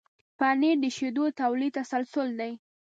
پنېر 0.37 0.77
د 0.81 0.85
شیدو 0.95 1.23
د 1.31 1.35
تولید 1.41 1.71
تسلسل 1.79 2.29
دی. 2.39 2.51